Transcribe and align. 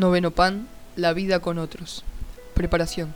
Noveno 0.00 0.30
pan, 0.30 0.66
la 0.96 1.12
vida 1.12 1.40
con 1.40 1.58
otros. 1.58 2.04
Preparación. 2.54 3.12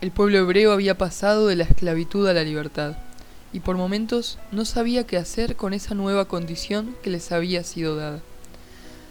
El 0.00 0.12
pueblo 0.12 0.38
hebreo 0.38 0.70
había 0.70 0.96
pasado 0.96 1.48
de 1.48 1.56
la 1.56 1.64
esclavitud 1.64 2.28
a 2.28 2.32
la 2.32 2.44
libertad, 2.44 2.96
y 3.52 3.58
por 3.58 3.76
momentos 3.76 4.38
no 4.52 4.64
sabía 4.64 5.04
qué 5.04 5.16
hacer 5.16 5.56
con 5.56 5.74
esa 5.74 5.96
nueva 5.96 6.26
condición 6.26 6.94
que 7.02 7.10
les 7.10 7.32
había 7.32 7.64
sido 7.64 7.96
dada. 7.96 8.20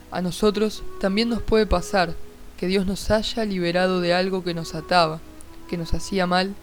A 0.09 0.21
nosotros 0.21 0.83
también 1.01 1.27
nos 1.27 1.41
puede 1.41 1.65
pasar 1.65 2.13
que 2.57 2.67
Dios 2.67 2.85
nos 2.85 3.11
haya 3.11 3.43
liberado 3.43 3.99
de 3.99 4.13
algo 4.13 4.45
que 4.45 4.53
nos 4.53 4.73
ataba, 4.73 5.19
que 5.69 5.75
nos 5.75 5.93
hacía 5.93 6.27
mal, 6.27 6.55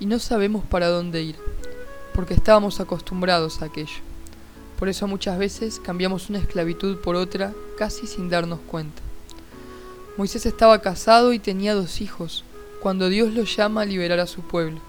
y 0.00 0.06
no 0.06 0.18
sabemos 0.18 0.64
para 0.64 0.88
dónde 0.88 1.22
ir, 1.22 1.36
porque 2.12 2.34
estábamos 2.34 2.80
acostumbrados 2.80 3.62
a 3.62 3.66
aquello. 3.66 4.00
Por 4.80 4.88
eso 4.88 5.06
muchas 5.06 5.38
veces 5.38 5.78
cambiamos 5.78 6.28
una 6.28 6.40
esclavitud 6.40 6.98
por 6.98 7.14
otra 7.14 7.54
casi 7.78 8.08
sin 8.08 8.28
darnos 8.28 8.58
cuenta. 8.66 9.05
Moisés 10.16 10.46
estaba 10.46 10.80
casado 10.80 11.34
y 11.34 11.38
tenía 11.38 11.74
dos 11.74 12.00
hijos, 12.00 12.44
cuando 12.80 13.10
Dios 13.10 13.34
lo 13.34 13.44
llama 13.44 13.82
a 13.82 13.84
liberar 13.84 14.18
a 14.18 14.26
su 14.26 14.40
pueblo. 14.40 14.80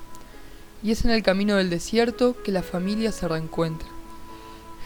Y 0.81 0.91
es 0.91 1.03
en 1.03 1.11
el 1.11 1.21
camino 1.21 1.55
del 1.57 1.69
desierto 1.69 2.41
que 2.43 2.53
la 2.53 2.63
familia 2.63 3.11
se 3.11 3.27
reencuentra. 3.27 3.89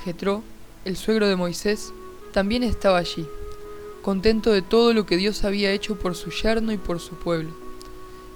Jetro, 0.04 0.42
el 0.84 0.98
suegro 0.98 1.28
de 1.28 1.36
Moisés, 1.36 1.94
también 2.34 2.64
estaba 2.64 2.98
allí, 2.98 3.28
contento 4.02 4.52
de 4.52 4.64
todo 4.64 4.94
lo 4.94 5.06
que 5.06 5.18
Dios 5.18 5.44
había 5.44 5.72
hecho 5.74 6.00
por 6.00 6.16
su 6.16 6.32
yerno 6.32 6.72
y 6.72 6.78
por 6.78 7.00
su 7.00 7.16
pueblo. 7.16 7.52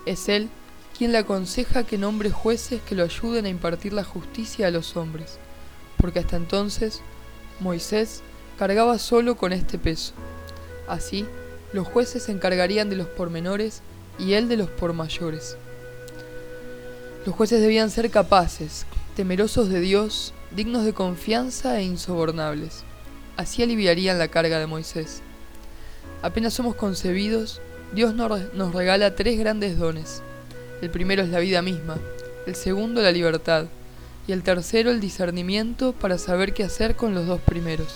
Es 0.06 0.30
él 0.30 0.50
quien 0.96 1.12
le 1.12 1.18
aconseja 1.18 1.86
que 1.86 1.98
nombre 1.98 2.30
jueces 2.30 2.82
que 2.84 2.94
lo 2.94 3.04
ayuden 3.04 3.46
a 3.46 3.50
impartir 3.50 3.94
la 3.94 4.04
justicia 4.04 4.68
a 4.68 4.72
los 4.72 4.96
hombres, 4.96 5.40
porque 5.98 6.20
hasta 6.20 6.38
entonces 6.38 7.02
Moisés 7.60 8.22
cargaba 8.60 9.00
solo 9.00 9.36
con 9.38 9.54
este 9.54 9.80
peso. 9.80 10.14
Así, 10.88 11.26
los 11.76 11.86
jueces 11.86 12.24
se 12.24 12.32
encargarían 12.32 12.90
de 12.90 12.96
los 12.96 13.08
pormenores 13.08 13.82
y 14.18 14.34
él 14.34 14.48
de 14.48 14.56
los 14.56 14.70
por 14.70 14.94
mayores. 14.94 15.58
Los 17.26 17.36
jueces 17.36 17.60
debían 17.60 17.92
ser 17.92 18.10
capaces, 18.10 18.86
temerosos 19.18 19.68
de 19.68 19.82
Dios, 19.82 20.34
dignos 20.56 20.86
de 20.86 20.94
confianza 20.94 21.78
e 21.78 21.84
insobornables. 21.84 22.86
Así 23.36 23.62
aliviarían 23.62 24.18
la 24.18 24.30
carga 24.30 24.58
de 24.58 24.68
Moisés. 24.68 25.22
Apenas 26.22 26.54
somos 26.54 26.76
concebidos, 26.76 27.60
Dios 27.94 28.14
nos 28.16 28.74
regala 28.74 29.16
tres 29.16 29.38
grandes 29.38 29.78
dones. 29.78 30.22
El 30.82 30.90
primero 30.90 31.24
es 31.24 31.30
la 31.30 31.40
vida 31.40 31.62
misma, 31.62 31.98
el 32.48 32.56
segundo 32.56 33.02
la 33.02 33.12
libertad 33.12 33.66
y 34.28 34.32
el 34.32 34.44
tercero 34.44 34.92
el 34.92 35.02
discernimiento 35.02 35.92
para 35.92 36.18
saber 36.18 36.54
qué 36.54 36.64
hacer 36.64 36.96
con 36.96 37.14
los 37.14 37.28
dos 37.28 37.42
primeros. 37.42 37.96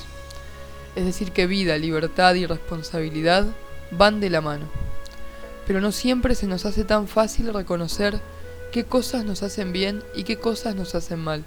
Es 0.98 1.06
decir, 1.06 1.32
que 1.32 1.48
vida, 1.48 1.78
libertad 1.78 2.36
y 2.36 2.46
responsabilidad 2.46 3.46
van 3.92 4.20
de 4.20 4.30
la 4.30 4.42
mano. 4.42 4.66
Pero 5.68 5.82
no 5.82 5.92
siempre 5.92 6.36
se 6.36 6.48
nos 6.48 6.66
hace 6.66 6.84
tan 6.84 7.08
fácil 7.08 7.54
reconocer 7.54 8.20
qué 8.72 8.86
cosas 8.86 9.26
nos 9.26 9.44
hacen 9.44 9.72
bien 9.72 10.04
y 10.16 10.24
qué 10.24 10.38
cosas 10.38 10.76
nos 10.76 10.96
hacen 10.96 11.20
mal. 11.20 11.44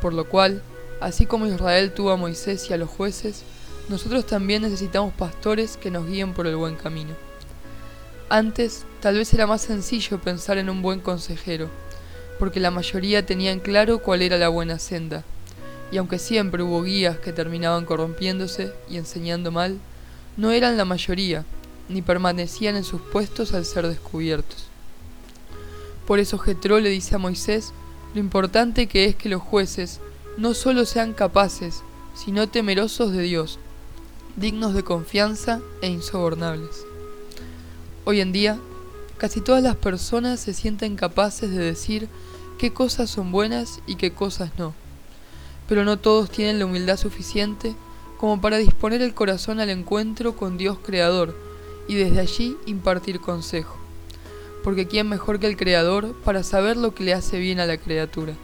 Por 0.00 0.14
lo 0.14 0.28
cual, 0.28 0.62
así 1.00 1.26
como 1.26 1.46
Israel 1.46 1.92
tuvo 1.92 2.10
a 2.10 2.16
Moisés 2.16 2.68
y 2.68 2.72
a 2.72 2.76
los 2.76 2.88
jueces, 2.88 3.42
nosotros 3.88 4.26
también 4.26 4.62
necesitamos 4.62 5.12
pastores 5.14 5.76
que 5.76 5.90
nos 5.90 6.06
guíen 6.06 6.34
por 6.34 6.46
el 6.46 6.56
buen 6.56 6.76
camino. 6.76 7.14
Antes, 8.28 8.84
tal 9.00 9.18
vez 9.18 9.34
era 9.34 9.46
más 9.46 9.60
sencillo 9.60 10.18
pensar 10.18 10.56
en 10.56 10.70
un 10.70 10.80
buen 10.80 11.00
consejero, 11.00 11.68
porque 12.38 12.60
la 12.60 12.70
mayoría 12.70 13.26
tenían 13.26 13.60
claro 13.60 13.98
cuál 13.98 14.22
era 14.22 14.38
la 14.38 14.48
buena 14.48 14.78
senda, 14.78 15.24
y 15.90 15.98
aunque 15.98 16.18
siempre 16.18 16.62
hubo 16.62 16.82
guías 16.82 17.18
que 17.18 17.32
terminaban 17.32 17.84
corrompiéndose 17.84 18.72
y 18.88 18.96
enseñando 18.96 19.50
mal, 19.50 19.78
no 20.38 20.50
eran 20.50 20.78
la 20.78 20.86
mayoría, 20.86 21.44
ni 21.88 22.02
permanecían 22.02 22.76
en 22.76 22.84
sus 22.84 23.00
puestos 23.00 23.54
al 23.54 23.64
ser 23.64 23.86
descubiertos. 23.88 24.66
Por 26.06 26.18
eso 26.18 26.38
Jetro 26.38 26.80
le 26.80 26.90
dice 26.90 27.14
a 27.14 27.18
Moisés 27.18 27.72
lo 28.14 28.20
importante 28.20 28.86
que 28.86 29.06
es 29.06 29.16
que 29.16 29.28
los 29.28 29.40
jueces 29.40 30.00
no 30.36 30.54
solo 30.54 30.84
sean 30.84 31.12
capaces, 31.12 31.82
sino 32.14 32.48
temerosos 32.48 33.12
de 33.12 33.22
Dios, 33.22 33.58
dignos 34.36 34.74
de 34.74 34.82
confianza 34.82 35.60
e 35.80 35.88
insobornables. 35.88 36.84
Hoy 38.04 38.20
en 38.20 38.32
día, 38.32 38.58
casi 39.18 39.40
todas 39.40 39.62
las 39.62 39.76
personas 39.76 40.40
se 40.40 40.54
sienten 40.54 40.96
capaces 40.96 41.50
de 41.50 41.64
decir 41.64 42.08
qué 42.58 42.72
cosas 42.72 43.10
son 43.10 43.32
buenas 43.32 43.80
y 43.86 43.96
qué 43.96 44.12
cosas 44.12 44.50
no, 44.58 44.74
pero 45.68 45.84
no 45.84 45.98
todos 45.98 46.30
tienen 46.30 46.58
la 46.58 46.66
humildad 46.66 46.96
suficiente 46.96 47.74
como 48.18 48.40
para 48.40 48.58
disponer 48.58 49.02
el 49.02 49.14
corazón 49.14 49.60
al 49.60 49.70
encuentro 49.70 50.36
con 50.36 50.58
Dios 50.58 50.78
Creador, 50.84 51.34
y 51.88 51.94
desde 51.96 52.20
allí 52.20 52.56
impartir 52.66 53.20
consejo. 53.20 53.76
Porque 54.62 54.86
¿quién 54.86 55.08
mejor 55.08 55.40
que 55.40 55.46
el 55.46 55.56
Creador 55.56 56.14
para 56.24 56.42
saber 56.42 56.76
lo 56.76 56.94
que 56.94 57.04
le 57.04 57.14
hace 57.14 57.38
bien 57.38 57.60
a 57.60 57.66
la 57.66 57.76
criatura? 57.76 58.34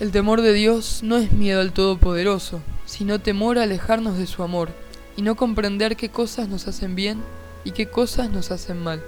El 0.00 0.10
temor 0.10 0.40
de 0.40 0.52
Dios 0.52 1.00
no 1.02 1.16
es 1.16 1.32
miedo 1.32 1.60
al 1.60 1.72
Todopoderoso, 1.72 2.60
sino 2.86 3.20
temor 3.20 3.58
a 3.58 3.64
alejarnos 3.64 4.18
de 4.18 4.26
su 4.26 4.42
amor 4.42 4.70
y 5.16 5.22
no 5.22 5.36
comprender 5.36 5.96
qué 5.96 6.08
cosas 6.08 6.48
nos 6.48 6.66
hacen 6.66 6.94
bien 6.94 7.22
y 7.64 7.72
qué 7.72 7.88
cosas 7.88 8.30
nos 8.30 8.50
hacen 8.50 8.82
mal. 8.82 9.02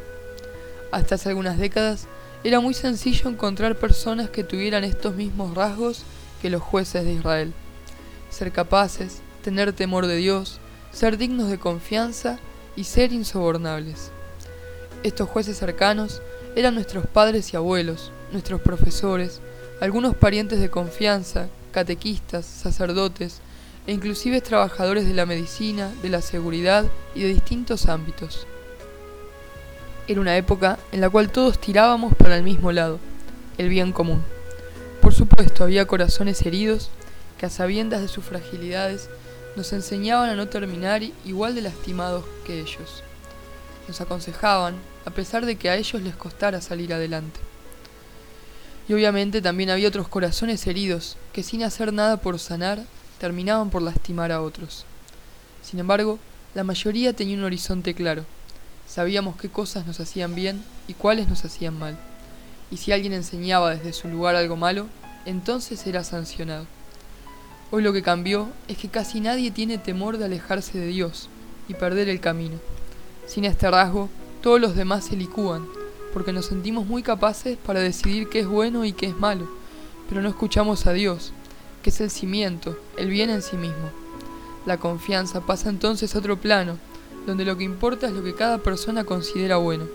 Hasta 0.92 1.16
hace 1.16 1.28
algunas 1.28 1.58
décadas 1.58 2.06
era 2.44 2.60
muy 2.60 2.74
sencillo 2.74 3.30
encontrar 3.30 3.76
personas 3.76 4.28
que 4.28 4.44
tuvieran 4.44 4.84
estos 4.84 5.14
mismos 5.14 5.54
rasgos 5.54 6.02
que 6.42 6.50
los 6.50 6.62
jueces 6.62 7.04
de 7.04 7.14
Israel. 7.14 7.52
Ser 8.30 8.52
capaces, 8.52 9.22
tener 9.42 9.72
temor 9.72 10.06
de 10.06 10.16
Dios, 10.16 10.60
ser 10.92 11.16
dignos 11.16 11.50
de 11.50 11.58
confianza 11.58 12.38
y 12.76 12.84
ser 12.84 13.12
insobornables. 13.12 14.10
Estos 15.02 15.28
jueces 15.28 15.58
cercanos 15.58 16.22
eran 16.56 16.74
nuestros 16.74 17.06
padres 17.06 17.52
y 17.52 17.56
abuelos, 17.56 18.10
nuestros 18.32 18.60
profesores, 18.60 19.40
algunos 19.80 20.14
parientes 20.14 20.60
de 20.60 20.70
confianza, 20.70 21.48
catequistas, 21.72 22.46
sacerdotes 22.46 23.40
e 23.86 23.92
inclusive 23.92 24.40
trabajadores 24.40 25.06
de 25.06 25.14
la 25.14 25.26
medicina, 25.26 25.90
de 26.02 26.08
la 26.08 26.22
seguridad 26.22 26.84
y 27.14 27.22
de 27.22 27.28
distintos 27.28 27.86
ámbitos. 27.86 28.46
Era 30.06 30.20
una 30.20 30.36
época 30.36 30.78
en 30.92 31.00
la 31.00 31.10
cual 31.10 31.30
todos 31.30 31.58
tirábamos 31.58 32.14
para 32.14 32.36
el 32.36 32.42
mismo 32.42 32.72
lado, 32.72 32.98
el 33.58 33.68
bien 33.68 33.92
común. 33.92 34.22
Por 35.00 35.12
supuesto, 35.12 35.64
había 35.64 35.86
corazones 35.86 36.40
heridos 36.46 36.90
que 37.38 37.46
a 37.46 37.50
sabiendas 37.50 38.00
de 38.00 38.08
sus 38.08 38.24
fragilidades 38.24 39.08
nos 39.56 39.72
enseñaban 39.72 40.30
a 40.30 40.36
no 40.36 40.48
terminar 40.48 41.02
igual 41.24 41.54
de 41.54 41.62
lastimados 41.62 42.24
que 42.46 42.60
ellos. 42.60 43.02
Nos 43.86 44.00
aconsejaban, 44.00 44.74
a 45.04 45.10
pesar 45.10 45.46
de 45.46 45.56
que 45.56 45.70
a 45.70 45.76
ellos 45.76 46.02
les 46.02 46.16
costara 46.16 46.60
salir 46.60 46.92
adelante. 46.92 47.40
Y 48.88 48.92
obviamente 48.92 49.40
también 49.40 49.70
había 49.70 49.88
otros 49.88 50.08
corazones 50.08 50.66
heridos 50.66 51.16
que 51.32 51.42
sin 51.42 51.62
hacer 51.62 51.92
nada 51.92 52.18
por 52.18 52.38
sanar 52.38 52.82
terminaban 53.18 53.70
por 53.70 53.82
lastimar 53.82 54.32
a 54.32 54.42
otros. 54.42 54.84
Sin 55.62 55.78
embargo, 55.78 56.18
la 56.54 56.64
mayoría 56.64 57.14
tenía 57.14 57.36
un 57.36 57.44
horizonte 57.44 57.94
claro. 57.94 58.24
Sabíamos 58.86 59.36
qué 59.36 59.48
cosas 59.48 59.86
nos 59.86 60.00
hacían 60.00 60.34
bien 60.34 60.62
y 60.88 60.94
cuáles 60.94 61.28
nos 61.28 61.44
hacían 61.44 61.78
mal. 61.78 61.96
Y 62.70 62.76
si 62.76 62.92
alguien 62.92 63.12
enseñaba 63.12 63.74
desde 63.74 63.92
su 63.92 64.08
lugar 64.08 64.36
algo 64.36 64.56
malo, 64.56 64.86
entonces 65.24 65.86
era 65.86 66.04
sancionado. 66.04 66.66
Hoy 67.74 67.82
lo 67.82 67.92
que 67.92 68.02
cambió 68.02 68.50
es 68.68 68.78
que 68.78 68.88
casi 68.88 69.18
nadie 69.18 69.50
tiene 69.50 69.78
temor 69.78 70.16
de 70.16 70.26
alejarse 70.26 70.78
de 70.78 70.86
Dios 70.86 71.28
y 71.66 71.74
perder 71.74 72.08
el 72.08 72.20
camino. 72.20 72.54
Sin 73.26 73.44
este 73.44 73.68
rasgo, 73.68 74.08
todos 74.42 74.60
los 74.60 74.76
demás 74.76 75.06
se 75.06 75.16
licúan, 75.16 75.66
porque 76.12 76.32
nos 76.32 76.46
sentimos 76.46 76.86
muy 76.86 77.02
capaces 77.02 77.58
para 77.58 77.80
decidir 77.80 78.28
qué 78.28 78.38
es 78.38 78.46
bueno 78.46 78.84
y 78.84 78.92
qué 78.92 79.06
es 79.06 79.16
malo, 79.16 79.48
pero 80.08 80.22
no 80.22 80.28
escuchamos 80.28 80.86
a 80.86 80.92
Dios, 80.92 81.32
que 81.82 81.90
es 81.90 82.00
el 82.00 82.10
cimiento, 82.10 82.78
el 82.96 83.08
bien 83.08 83.28
en 83.28 83.42
sí 83.42 83.56
mismo. 83.56 83.90
La 84.66 84.78
confianza 84.78 85.40
pasa 85.40 85.68
entonces 85.68 86.14
a 86.14 86.20
otro 86.20 86.40
plano, 86.40 86.78
donde 87.26 87.44
lo 87.44 87.56
que 87.56 87.64
importa 87.64 88.06
es 88.06 88.12
lo 88.12 88.22
que 88.22 88.36
cada 88.36 88.58
persona 88.58 89.02
considera 89.02 89.56
bueno 89.56 89.86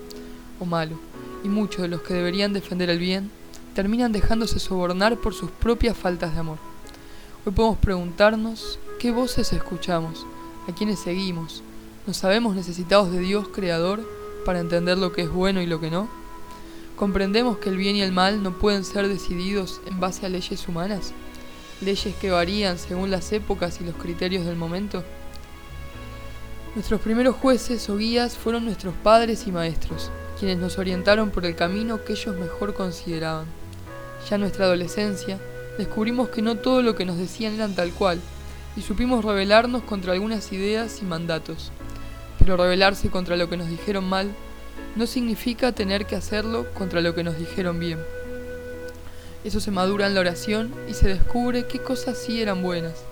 o 0.58 0.66
malo, 0.66 1.00
y 1.42 1.48
muchos 1.48 1.80
de 1.80 1.88
los 1.88 2.02
que 2.02 2.12
deberían 2.12 2.52
defender 2.52 2.90
el 2.90 2.98
bien 2.98 3.30
terminan 3.74 4.12
dejándose 4.12 4.58
sobornar 4.58 5.16
por 5.16 5.32
sus 5.32 5.50
propias 5.50 5.96
faltas 5.96 6.34
de 6.34 6.40
amor. 6.40 6.69
Hoy 7.46 7.52
podemos 7.52 7.78
preguntarnos 7.78 8.78
qué 8.98 9.12
voces 9.12 9.54
escuchamos, 9.54 10.26
a 10.68 10.74
quiénes 10.74 10.98
seguimos. 10.98 11.62
¿Nos 12.06 12.18
sabemos 12.18 12.54
necesitados 12.54 13.10
de 13.10 13.18
Dios 13.18 13.48
Creador 13.48 14.06
para 14.44 14.60
entender 14.60 14.98
lo 14.98 15.12
que 15.12 15.22
es 15.22 15.30
bueno 15.30 15.62
y 15.62 15.66
lo 15.66 15.80
que 15.80 15.90
no? 15.90 16.10
¿Comprendemos 16.96 17.56
que 17.56 17.70
el 17.70 17.78
bien 17.78 17.96
y 17.96 18.02
el 18.02 18.12
mal 18.12 18.42
no 18.42 18.58
pueden 18.58 18.84
ser 18.84 19.08
decididos 19.08 19.80
en 19.86 20.00
base 20.00 20.26
a 20.26 20.28
leyes 20.28 20.68
humanas? 20.68 21.14
¿Leyes 21.80 22.14
que 22.16 22.30
varían 22.30 22.76
según 22.76 23.10
las 23.10 23.32
épocas 23.32 23.80
y 23.80 23.84
los 23.84 23.94
criterios 23.94 24.44
del 24.44 24.56
momento? 24.56 25.02
Nuestros 26.74 27.00
primeros 27.00 27.36
jueces 27.36 27.88
o 27.88 27.96
guías 27.96 28.36
fueron 28.36 28.66
nuestros 28.66 28.94
padres 29.02 29.46
y 29.46 29.50
maestros, 29.50 30.10
quienes 30.38 30.58
nos 30.58 30.76
orientaron 30.76 31.30
por 31.30 31.46
el 31.46 31.56
camino 31.56 32.04
que 32.04 32.12
ellos 32.12 32.36
mejor 32.36 32.74
consideraban. 32.74 33.46
Ya 34.28 34.34
en 34.34 34.42
nuestra 34.42 34.66
adolescencia, 34.66 35.40
descubrimos 35.78 36.28
que 36.28 36.42
no 36.42 36.56
todo 36.56 36.82
lo 36.82 36.94
que 36.94 37.04
nos 37.04 37.16
decían 37.16 37.54
eran 37.54 37.74
tal 37.74 37.92
cual, 37.92 38.20
y 38.76 38.82
supimos 38.82 39.24
rebelarnos 39.24 39.82
contra 39.82 40.12
algunas 40.12 40.52
ideas 40.52 41.00
y 41.02 41.04
mandatos. 41.04 41.72
Pero 42.38 42.56
rebelarse 42.56 43.10
contra 43.10 43.36
lo 43.36 43.48
que 43.48 43.56
nos 43.56 43.68
dijeron 43.68 44.08
mal 44.08 44.30
no 44.96 45.06
significa 45.06 45.72
tener 45.72 46.06
que 46.06 46.16
hacerlo 46.16 46.66
contra 46.74 47.00
lo 47.00 47.14
que 47.14 47.22
nos 47.22 47.38
dijeron 47.38 47.78
bien. 47.78 47.98
Eso 49.44 49.60
se 49.60 49.70
madura 49.70 50.06
en 50.06 50.14
la 50.14 50.20
oración 50.20 50.74
y 50.88 50.94
se 50.94 51.08
descubre 51.08 51.66
qué 51.66 51.78
cosas 51.78 52.18
sí 52.18 52.42
eran 52.42 52.62
buenas. 52.62 53.04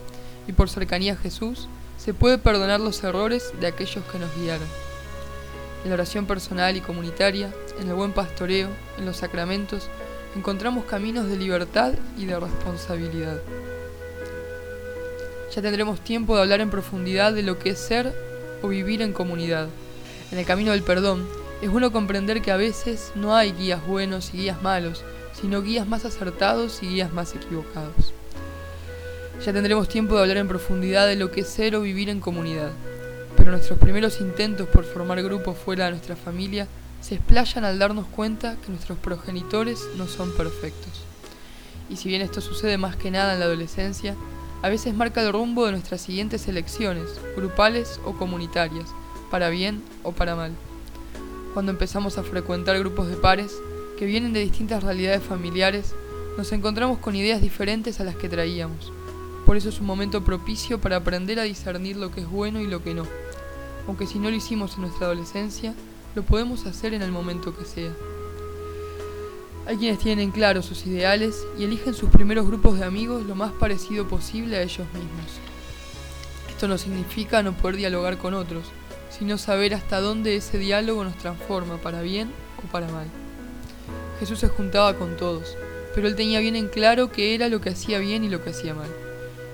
Y 0.47 0.53
por 0.53 0.69
cercanía 0.69 1.15
a 1.15 1.17
Jesús 1.17 1.69
se 1.97 2.15
puede 2.15 2.39
perdonar 2.39 2.81
los 2.81 3.03
errores 3.03 3.53
de 3.61 3.67
aquellos 3.67 4.05
que 4.05 4.19
nos 4.19 4.35
guiaron. 4.37 4.67
En 5.85 5.91
la 5.91 5.95
oración 5.95 6.27
personal 6.27 6.77
y 6.77 6.81
comunitaria, 6.81 7.53
en 7.81 7.89
el 7.89 7.95
buen 7.95 8.13
pastoreo, 8.13 8.69
en 8.99 9.07
los 9.07 9.19
sacramentos, 9.19 9.89
encontramos 10.39 10.85
caminos 10.85 11.29
de 11.29 11.37
libertad 11.37 11.95
y 12.17 12.25
de 12.25 12.39
responsabilidad. 12.39 13.41
Ya 15.53 15.61
tendremos 15.61 16.01
tiempo 16.01 16.37
de 16.37 16.43
hablar 16.43 16.61
en 16.61 16.71
profundidad 16.71 17.33
de 17.33 17.43
lo 17.43 17.59
que 17.59 17.71
es 17.71 17.79
ser 17.81 18.15
o 18.63 18.69
vivir 18.69 19.03
en 19.03 19.13
comunidad. 19.13 19.69
En 20.31 20.39
el 20.39 20.47
camino 20.47 20.71
del 20.71 20.85
perdón, 20.85 21.29
es 21.61 21.69
bueno 21.69 21.91
comprender 21.91 22.41
que 22.41 22.53
a 22.53 22.57
veces 22.57 23.11
no 23.17 23.35
hay 23.35 23.51
guías 23.51 23.85
buenos 23.85 24.33
y 24.33 24.39
guías 24.39 24.63
malos, 24.63 25.03
sino 25.33 25.61
guías 25.61 25.89
más 25.89 26.05
acertados 26.05 26.85
y 26.85 26.89
guías 26.89 27.13
más 27.13 27.35
equivocados. 27.35 28.15
Ya 29.45 29.53
tendremos 29.53 29.89
tiempo 29.89 30.15
de 30.15 30.21
hablar 30.21 30.37
en 30.37 30.47
profundidad 30.47 31.09
de 31.09 31.17
lo 31.17 31.33
que 31.33 31.41
es 31.41 31.49
ser 31.49 31.75
o 31.75 31.81
vivir 31.81 32.11
en 32.11 32.21
comunidad, 32.21 32.71
pero 33.37 33.51
nuestros 33.51 33.81
primeros 33.81 34.21
intentos 34.21 34.69
por 34.69 34.85
formar 34.85 35.21
grupos 35.21 35.59
fuera 35.59 35.87
de 35.87 35.93
nuestra 35.93 36.15
familia 36.15 36.69
se 37.01 37.15
explayan 37.15 37.65
al 37.65 37.79
darnos 37.79 38.07
cuenta 38.07 38.57
que 38.57 38.71
nuestros 38.71 38.99
progenitores 38.99 39.81
no 39.97 40.07
son 40.07 40.33
perfectos. 40.33 41.05
Y 41.91 41.97
si 41.97 42.09
bien 42.09 42.23
esto 42.23 42.41
sucede 42.41 42.77
más 42.77 42.97
que 42.97 43.11
nada 43.11 43.35
en 43.35 43.41
la 43.41 43.47
adolescencia, 43.47 44.15
a 44.63 44.69
veces 44.69 44.95
marca 44.95 45.23
el 45.23 45.33
rumbo 45.33 45.67
de 45.67 45.73
nuestras 45.73 46.01
siguientes 46.01 46.49
elecciones, 46.49 47.21
grupales 47.37 48.01
o 48.05 48.15
comunitarias, 48.15 48.89
para 49.31 49.49
bien 49.49 49.83
o 50.03 50.13
para 50.13 50.35
mal. 50.35 50.53
Cuando 51.55 51.73
empezamos 51.73 52.19
a 52.19 52.23
frecuentar 52.23 52.79
grupos 52.79 53.09
de 53.09 53.17
pares 53.17 53.53
que 53.99 54.07
vienen 54.07 54.33
de 54.33 54.41
distintas 54.41 54.83
realidades 54.83 55.23
familiares, 55.23 55.95
nos 56.37 56.53
encontramos 56.53 56.99
con 56.99 57.17
ideas 57.17 57.41
diferentes 57.41 58.01
a 58.01 58.05
las 58.05 58.17
que 58.17 58.29
traíamos. 58.29 58.93
Por 59.47 59.57
eso 59.57 59.71
es 59.71 59.81
un 59.81 59.87
momento 59.87 60.25
propicio 60.25 60.81
para 60.81 60.97
aprender 60.97 61.41
a 61.41 61.45
discernir 61.45 61.97
lo 61.97 62.11
que 62.11 62.21
es 62.21 62.29
bueno 62.29 62.61
y 62.61 62.67
lo 62.67 62.83
que 62.83 62.95
no. 62.95 63.07
Aunque 63.87 64.07
si 64.07 64.19
no 64.19 64.29
lo 64.31 64.37
hicimos 64.37 64.75
en 64.75 64.83
nuestra 64.83 65.07
adolescencia, 65.07 65.75
lo 66.19 66.25
podemos 66.25 66.67
hacer 66.67 66.95
en 66.95 67.03
el 67.03 67.13
momento 67.13 67.57
que 67.57 67.65
sea. 67.65 67.93
Hay 69.69 69.77
quienes 69.77 70.01
tienen 70.01 70.33
claro 70.33 70.63
sus 70.63 70.85
ideales 70.85 71.47
y 71.57 71.63
eligen 71.63 71.95
sus 71.95 72.11
primeros 72.11 72.45
grupos 72.45 72.77
de 72.77 72.85
amigos 72.85 73.25
lo 73.25 73.37
más 73.37 73.53
parecido 73.53 74.09
posible 74.09 74.57
a 74.57 74.63
ellos 74.63 74.89
mismos. 74.95 75.39
Esto 76.49 76.67
no 76.67 76.77
significa 76.77 77.41
no 77.45 77.53
poder 77.53 77.77
dialogar 77.77 78.19
con 78.19 78.35
otros, 78.35 78.65
sino 79.17 79.39
saber 79.39 79.75
hasta 79.75 80.01
dónde 80.01 80.35
ese 80.35 80.59
diálogo 80.59 81.05
nos 81.05 81.17
transforma 81.19 81.77
para 81.77 82.03
bien 82.03 82.33
o 82.67 82.73
para 82.73 82.89
mal. 82.89 83.07
Jesús 84.19 84.41
se 84.41 84.49
juntaba 84.49 84.95
con 84.95 85.17
todos, 85.17 85.57
pero 85.95 86.09
él 86.09 86.17
tenía 86.17 86.41
bien 86.41 86.57
en 86.57 86.67
claro 86.67 87.13
qué 87.13 87.37
era 87.37 87.49
lo 87.49 87.61
que 87.61 87.71
hacía 87.71 88.01
bien 88.01 88.25
y 88.25 88.29
lo 88.29 88.43
que 88.43 88.51
hacía 88.51 88.75
mal. 88.75 88.91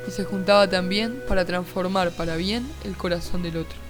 Y 0.09 0.11
se 0.13 0.25
juntaba 0.25 0.67
también 0.67 1.23
para 1.29 1.45
transformar 1.45 2.11
para 2.13 2.37
bien 2.37 2.67
el 2.85 2.97
corazón 2.97 3.43
del 3.43 3.59
otro. 3.59 3.85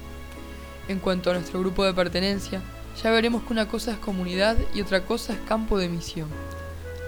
En 0.89 0.99
cuanto 0.99 1.31
a 1.31 1.35
nuestro 1.35 1.61
grupo 1.61 1.85
de 1.85 1.95
pertenencia, 1.95 2.63
ya 3.03 3.11
veremos 3.11 3.43
que 3.43 3.53
una 3.53 3.69
cosa 3.69 3.93
es 3.93 3.99
comunidad 3.99 4.57
y 4.75 4.83
otra 4.83 5.05
cosa 5.05 5.33
es 5.33 5.39
campo 5.41 5.79
de 5.79 5.89
misión. 5.89 6.29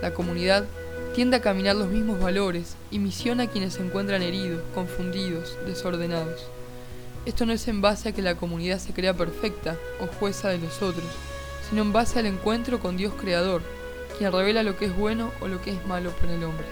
La 0.02 0.14
comunidad 0.14 0.64
tiende 1.14 1.37
a 1.37 1.43
caminar 1.43 1.76
los 1.76 1.88
mismos 1.88 2.20
valores 2.20 2.76
y 2.90 2.99
misiona 2.99 3.44
a 3.44 3.46
quienes 3.46 3.75
se 3.75 3.82
encuentran 3.82 4.23
heridos, 4.23 4.62
confundidos, 4.75 5.58
desordenados. 5.67 6.46
Esto 7.26 7.44
no 7.44 7.52
es 7.52 7.67
en 7.69 7.81
base 7.81 8.08
a 8.08 8.12
que 8.12 8.23
la 8.23 8.37
comunidad 8.37 8.78
se 8.78 8.93
crea 8.93 9.14
perfecta 9.14 9.76
o 10.00 10.06
jueza 10.06 10.49
de 10.49 10.58
los 10.58 10.82
otros, 10.82 11.06
sino 11.69 11.82
en 11.82 11.93
base 11.93 12.19
al 12.19 12.26
encuentro 12.26 12.81
con 12.81 12.96
Dios 12.96 13.12
Creador, 13.14 13.62
quien 14.17 14.32
revela 14.32 14.62
lo 14.62 14.76
que 14.76 14.87
es 14.87 14.96
bueno 14.96 15.32
o 15.40 15.49
lo 15.49 15.61
que 15.61 15.73
es 15.73 15.87
malo 15.87 16.11
para 16.12 16.34
el 16.34 16.44
hombre. 16.44 16.67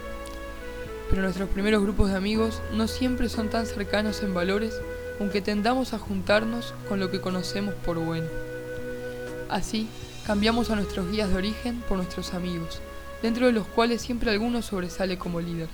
Pero 1.11 1.23
nuestros 1.23 1.49
primeros 1.51 1.83
grupos 1.83 2.11
de 2.11 2.17
amigos 2.17 2.63
no 2.73 2.89
siempre 2.89 3.29
son 3.29 3.51
tan 3.51 3.67
cercanos 3.67 4.23
en 4.23 4.33
valores, 4.33 4.75
aunque 5.21 5.41
tendamos 5.41 5.93
a 5.93 5.99
juntarnos 5.99 6.75
con 6.89 7.01
lo 7.01 7.11
que 7.11 7.21
conocemos 7.21 7.75
por 7.75 7.99
bueno. 7.99 8.29
Así, 9.49 9.89
cambiamos 10.27 10.71
a 10.71 10.77
nuestros 10.77 11.11
guías 11.11 11.31
de 11.31 11.37
origen 11.37 11.81
por 11.83 11.99
nuestros 11.99 12.35
amigos, 12.35 12.81
dentro 13.23 13.47
de 13.47 13.53
los 13.53 13.67
cuales 13.67 14.03
siempre 14.03 14.31
alguno 14.31 14.63
sobresale 14.63 15.19
como 15.19 15.41
líder, 15.41 15.69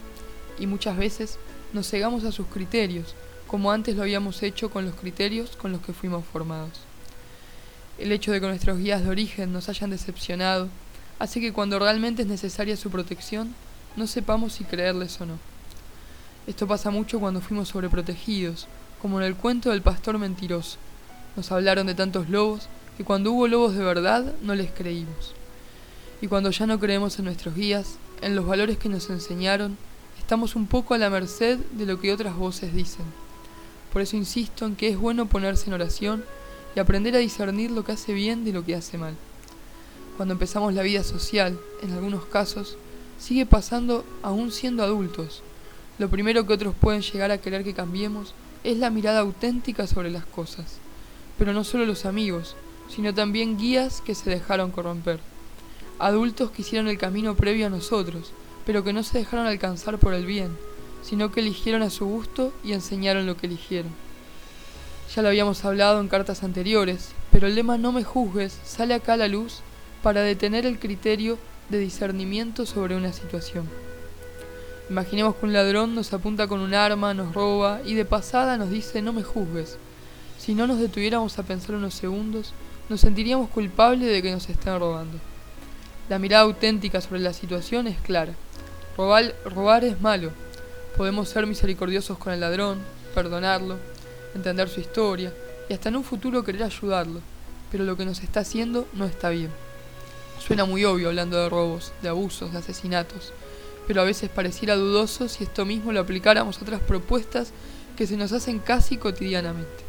y 0.59 0.67
muchas 0.67 0.97
veces 0.97 1.39
nos 1.73 1.89
cegamos 1.89 2.25
a 2.25 2.33
sus 2.33 2.47
criterios, 2.47 3.15
como 3.47 3.73
antes 3.73 3.97
lo 3.97 4.03
habíamos 4.03 4.43
hecho 4.43 4.71
con 4.71 4.85
los 4.85 4.95
criterios 4.95 5.57
con 5.57 5.73
los 5.73 5.81
que 5.81 5.93
fuimos 5.93 6.25
formados. 6.25 6.81
El 7.99 8.13
hecho 8.13 8.33
de 8.33 8.41
que 8.41 8.47
nuestros 8.47 8.79
guías 8.79 9.03
de 9.03 9.11
origen 9.11 9.53
nos 9.53 9.69
hayan 9.69 9.91
decepcionado 9.91 10.69
hace 11.19 11.41
que 11.41 11.53
cuando 11.53 11.79
realmente 11.79 12.23
es 12.23 12.29
necesaria 12.29 12.77
su 12.77 12.91
protección, 12.91 13.55
no 13.97 14.07
sepamos 14.07 14.55
si 14.55 14.65
creerles 14.65 15.21
o 15.21 15.27
no. 15.27 15.39
Esto 16.47 16.67
pasa 16.67 16.91
mucho 16.91 17.21
cuando 17.21 17.41
fuimos 17.41 17.69
sobreprotegidos, 17.69 18.67
como 19.00 19.20
en 19.20 19.26
el 19.26 19.37
cuento 19.37 19.70
del 19.70 19.82
pastor 19.82 20.19
mentiroso. 20.19 20.79
Nos 21.37 21.50
hablaron 21.52 21.87
de 21.87 21.94
tantos 21.94 22.29
lobos 22.29 22.69
que 22.97 23.05
cuando 23.05 23.32
hubo 23.32 23.49
lobos 23.49 23.75
de 23.75 23.82
verdad 23.82 24.35
no 24.43 24.55
les 24.55 24.70
creímos. 24.70 25.35
Y 26.20 26.26
cuando 26.26 26.50
ya 26.50 26.67
no 26.67 26.79
creemos 26.79 27.19
en 27.19 27.25
nuestros 27.25 27.55
guías, 27.55 27.97
en 28.20 28.37
los 28.37 28.47
valores 28.47 28.76
que 28.76 28.91
nos 28.91 29.08
enseñaron, 29.08 29.79
estamos 30.19 30.55
un 30.55 30.67
poco 30.67 30.94
a 30.94 30.99
la 30.99 31.08
merced 31.08 31.58
de 31.73 31.87
lo 31.87 31.99
que 31.99 32.12
otras 32.12 32.37
voces 32.37 32.75
dicen. 32.75 33.06
Por 33.93 34.02
eso 34.02 34.17
insisto 34.17 34.67
en 34.67 34.76
que 34.76 34.88
es 34.88 34.99
bueno 34.99 35.26
ponerse 35.26 35.69
en 35.69 35.75
oración 35.75 36.25
y 36.76 36.81
aprender 36.81 37.14
a 37.17 37.19
discernir 37.19 37.70
lo 37.70 37.85
que 37.85 37.93
hace 37.93 38.12
bien 38.12 38.44
de 38.44 38.53
lo 38.53 38.64
que 38.64 38.75
hace 38.75 38.99
mal. 38.99 39.14
Cuando 40.17 40.35
empezamos 40.35 40.75
la 40.75 40.82
vida 40.82 41.03
social, 41.03 41.58
en 41.82 41.93
algunos 41.93 42.26
casos, 42.26 42.76
sigue 43.19 43.46
pasando 43.46 44.05
aún 44.23 44.53
siendo 44.53 44.82
adultos. 44.82 45.43
Lo 45.99 46.11
primero 46.11 46.46
que 46.46 46.53
otros 46.53 46.75
pueden 46.79 47.00
llegar 47.00 47.31
a 47.31 47.38
querer 47.38 47.64
que 47.64 47.75
cambiemos 47.75 48.35
es 48.65 48.77
la 48.79 48.91
mirada 48.91 49.21
auténtica 49.21 49.87
sobre 49.87 50.11
las 50.11 50.25
cosas. 50.25 50.79
Pero 51.39 51.53
no 51.53 51.65
solo 51.65 51.87
los 51.87 52.05
amigos, 52.05 52.57
sino 52.89 53.15
también 53.15 53.57
guías 53.57 54.01
que 54.01 54.15
se 54.15 54.31
dejaron 54.31 54.71
corromper. 54.71 55.21
Adultos 55.99 56.51
que 56.51 56.62
hicieron 56.62 56.89
el 56.89 56.99
camino 56.99 57.35
previo 57.35 57.67
a 57.67 57.71
nosotros, 57.71 58.33
pero 58.67 58.85
que 58.85 58.93
no 58.93 59.03
se 59.03 59.19
dejaron 59.19 59.47
alcanzar 59.47 59.99
por 59.99 60.15
el 60.15 60.27
bien, 60.27 60.57
sino 61.03 61.31
que 61.31 61.41
eligieron 61.41 61.83
a 61.83 61.91
su 61.91 62.07
gusto 62.07 62.53
y 62.65 62.73
enseñaron 62.73 63.27
lo 63.27 63.37
que 63.37 63.47
eligieron. 63.47 63.93
Ya 65.15 65.23
lo 65.23 65.29
habíamos 65.29 65.65
hablado 65.65 66.01
en 66.01 66.08
cartas 66.08 66.43
anteriores, 66.43 67.11
pero 67.32 67.46
el 67.46 67.55
lema 67.55 67.79
no 67.79 67.93
me 67.93 68.05
juzgues 68.05 68.58
sale 68.65 68.94
acá 68.94 69.15
a 69.15 69.17
la 69.17 69.29
luz 69.29 69.61
para 70.03 70.20
detener 70.23 70.67
el 70.67 70.79
criterio 70.79 71.39
de 71.69 71.79
discernimiento 71.79 72.67
sobre 72.67 72.96
una 72.96 73.13
situación. 73.13 73.69
Imaginemos 74.91 75.37
que 75.37 75.47
un 75.47 75.53
ladrón 75.53 75.94
nos 75.94 76.13
apunta 76.13 76.49
con 76.49 76.59
un 76.59 76.75
arma, 76.75 77.15
nos 77.15 77.32
roba 77.32 77.81
y 77.85 77.94
de 77.94 78.05
pasada 78.05 78.56
nos 78.56 78.70
dice 78.70 79.01
no 79.03 79.13
me 79.13 79.23
juzgues. 79.23 79.79
Si 80.37 80.53
no 80.53 80.67
nos 80.67 80.81
detuviéramos 80.81 81.39
a 81.39 81.44
pensar 81.44 81.77
unos 81.77 81.94
segundos, 81.94 82.55
nos 82.89 83.01
sentiríamos 83.01 83.51
culpables 83.51 84.11
de 84.11 84.20
que 84.20 84.32
nos 84.32 84.49
estén 84.49 84.81
robando. 84.81 85.17
La 86.09 86.19
mirada 86.19 86.43
auténtica 86.43 87.01
sobre 87.01 87.20
la 87.20 87.32
situación 87.32 87.87
es 87.87 88.01
clara. 88.01 88.32
Robar, 88.97 89.32
robar 89.44 89.85
es 89.85 90.01
malo. 90.01 90.32
Podemos 90.97 91.29
ser 91.29 91.47
misericordiosos 91.47 92.19
con 92.19 92.32
el 92.32 92.41
ladrón, 92.41 92.81
perdonarlo, 93.15 93.77
entender 94.35 94.69
su 94.69 94.81
historia 94.81 95.32
y 95.69 95.73
hasta 95.73 95.89
en 95.89 95.97
un 95.97 96.05
futuro 96.05 96.43
querer 96.43 96.65
ayudarlo, 96.65 97.20
pero 97.70 97.85
lo 97.85 97.97
que 97.97 98.05
nos 98.05 98.25
está 98.25 98.41
haciendo 98.41 98.89
no 98.94 99.05
está 99.05 99.31
bien. 99.31 99.51
Suena 100.41 100.65
muy 100.65 100.85
obvio 100.85 101.11
hablando 101.11 101.41
de 101.41 101.49
robos, 101.49 101.93
de 102.03 102.09
abusos, 102.09 102.51
de 102.51 102.59
asesinatos, 102.59 103.32
pero 103.87 104.03
a 104.03 104.05
veces 104.05 104.29
pareciera 104.29 104.77
dudoso 104.77 105.29
si 105.29 105.44
esto 105.44 105.65
mismo 105.65 105.93
lo 105.93 106.01
aplicáramos 106.01 106.58
a 106.58 106.63
otras 106.63 106.81
propuestas 106.81 107.53
que 107.96 108.06
se 108.06 108.17
nos 108.17 108.32
hacen 108.32 108.58
casi 108.58 108.96
cotidianamente. 108.96 109.84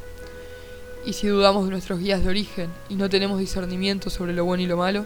Y 1.06 1.14
si 1.14 1.28
dudamos 1.28 1.66
de 1.66 1.72
nuestros 1.72 2.00
guías 2.00 2.24
de 2.24 2.30
origen 2.30 2.70
y 2.90 2.96
no 2.96 3.10
tenemos 3.10 3.40
discernimiento 3.40 4.10
sobre 4.10 4.34
lo 4.34 4.46
bueno 4.46 4.64
y 4.64 4.68
lo 4.68 4.78
malo, 4.78 5.06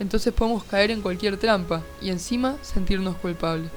entonces 0.00 0.32
podemos 0.32 0.64
caer 0.64 0.90
en 0.90 1.02
cualquier 1.02 1.36
trampa 1.36 1.82
y 2.00 2.10
encima 2.10 2.56
sentirnos 2.62 3.16
culpables. 3.16 3.70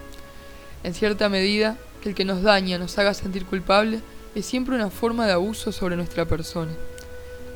En 0.83 0.93
cierta 0.93 1.29
medida, 1.29 1.77
que 2.01 2.09
el 2.09 2.15
que 2.15 2.25
nos 2.25 2.43
daña 2.43 2.77
nos 2.77 2.97
haga 2.97 3.13
sentir 3.13 3.45
culpable 3.45 4.01
es 4.35 4.45
siempre 4.45 4.75
una 4.75 4.89
forma 4.89 5.25
de 5.25 5.33
abuso 5.33 5.71
sobre 5.71 5.95
nuestra 5.95 6.25
persona. 6.25 6.71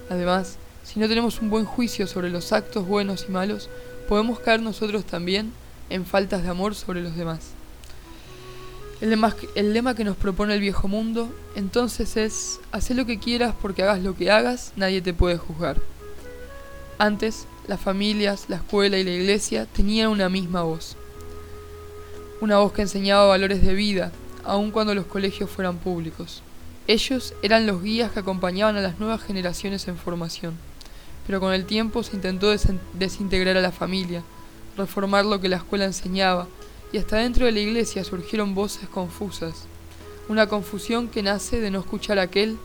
Además, 0.09 0.57
si 0.83 0.99
no 0.99 1.07
tenemos 1.07 1.41
un 1.41 1.49
buen 1.49 1.65
juicio 1.65 2.07
sobre 2.07 2.29
los 2.29 2.51
actos 2.51 2.87
buenos 2.87 3.25
y 3.27 3.31
malos, 3.31 3.69
podemos 4.09 4.39
caer 4.39 4.61
nosotros 4.61 5.05
también 5.05 5.53
en 5.93 6.05
faltas 6.05 6.43
de 6.43 6.49
amor 6.49 6.75
sobre 6.75 7.01
los 7.01 7.15
demás. 7.15 7.51
El 9.01 9.73
lema, 9.73 9.95
que 9.95 10.03
nos 10.03 10.15
propone 10.15 10.53
el 10.53 10.59
viejo 10.59 10.87
mundo 10.87 11.33
entonces 11.55 12.17
es, 12.17 12.59
haz 12.71 12.91
lo 12.91 13.07
que 13.07 13.17
quieras 13.17 13.55
porque 13.59 13.81
hagas 13.81 14.01
lo 14.01 14.15
que 14.15 14.29
hagas, 14.29 14.73
nadie 14.75 15.01
te 15.01 15.13
puede 15.13 15.37
juzgar. 15.37 15.77
Antes, 16.99 17.47
las 17.67 17.81
familias, 17.81 18.45
la 18.47 18.57
escuela 18.57 18.99
y 18.99 19.03
la 19.03 19.09
iglesia 19.09 19.65
tenían 19.65 20.09
una 20.09 20.29
misma 20.29 20.61
voz. 20.61 20.95
Una 22.41 22.59
voz 22.59 22.73
que 22.73 22.83
enseñaba 22.83 23.25
valores 23.25 23.65
de 23.65 23.73
vida, 23.73 24.11
aun 24.43 24.69
cuando 24.69 24.93
los 24.93 25.07
colegios 25.07 25.49
fueran 25.49 25.77
públicos. 25.77 26.43
Ellos 26.85 27.33
eran 27.41 27.65
los 27.65 27.81
guías 27.81 28.11
que 28.11 28.19
acompañaban 28.19 28.77
a 28.77 28.81
las 28.81 28.99
nuevas 28.99 29.23
generaciones 29.23 29.87
en 29.87 29.97
formación, 29.97 30.53
pero 31.25 31.39
con 31.39 31.53
el 31.53 31.65
tiempo 31.65 32.03
se 32.03 32.15
intentó 32.15 32.53
desintegrar 32.93 33.57
a 33.57 33.61
la 33.61 33.71
familia, 33.71 34.23
reformar 34.77 35.25
lo 35.25 35.39
que 35.39 35.49
la 35.49 35.57
escuela 35.57 35.85
enseñaba, 35.85 36.47
y 36.91 36.97
hasta 36.97 37.17
dentro 37.17 37.45
de 37.45 37.51
la 37.51 37.59
iglesia 37.59 38.03
surgieron 38.03 38.53
voces 38.53 38.89
confusas, 38.89 39.65
una 40.27 40.47
confusión 40.47 41.07
que 41.07 41.23
nace 41.23 41.59
de 41.59 41.71
no 41.71 41.79
escuchar 41.79 42.19
a 42.19 42.23
aquel 42.23 42.57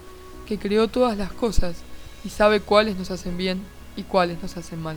que 0.47 0.59
creó 0.59 0.89
todas 0.89 1.17
las 1.17 1.33
cosas 1.33 1.77
y 2.25 2.29
sabe 2.29 2.61
cuáles 2.61 2.97
nos 2.97 3.11
hacen 3.11 3.37
bien 3.37 3.61
y 3.97 4.03
cuáles 4.03 4.41
nos 4.43 4.57
hacen 4.57 4.81
mal. 4.81 4.97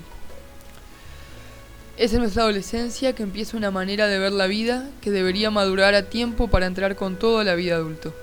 Es 1.97 2.13
en 2.13 2.19
nuestra 2.19 2.43
adolescencia 2.43 3.13
que 3.13 3.23
empieza 3.23 3.57
una 3.57 3.71
manera 3.71 4.07
de 4.07 4.19
ver 4.19 4.31
la 4.31 4.47
vida 4.47 4.89
que 5.01 5.11
debería 5.11 5.51
madurar 5.51 5.95
a 5.95 6.09
tiempo 6.09 6.47
para 6.47 6.65
entrar 6.65 6.95
con 6.95 7.17
todo 7.17 7.39
a 7.39 7.43
la 7.43 7.55
vida 7.55 7.75
adulto, 7.75 8.13